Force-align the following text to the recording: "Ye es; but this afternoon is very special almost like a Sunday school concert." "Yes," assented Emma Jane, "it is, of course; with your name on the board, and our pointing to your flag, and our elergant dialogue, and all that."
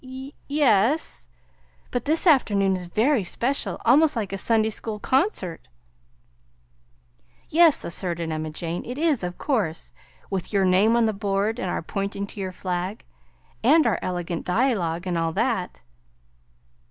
"Ye 0.03 0.33
es; 0.49 1.27
but 1.91 2.05
this 2.05 2.25
afternoon 2.25 2.75
is 2.75 2.87
very 2.87 3.23
special 3.23 3.79
almost 3.85 4.15
like 4.15 4.33
a 4.33 4.37
Sunday 4.39 4.71
school 4.71 4.97
concert." 4.97 5.67
"Yes," 7.49 7.83
assented 7.85 8.31
Emma 8.31 8.49
Jane, 8.49 8.83
"it 8.83 8.97
is, 8.97 9.23
of 9.23 9.37
course; 9.37 9.93
with 10.31 10.51
your 10.51 10.65
name 10.65 10.95
on 10.95 11.05
the 11.05 11.13
board, 11.13 11.59
and 11.59 11.69
our 11.69 11.83
pointing 11.83 12.25
to 12.25 12.39
your 12.39 12.51
flag, 12.51 13.05
and 13.63 13.85
our 13.85 13.99
elergant 14.01 14.43
dialogue, 14.43 15.05
and 15.05 15.19
all 15.19 15.33
that." 15.33 15.83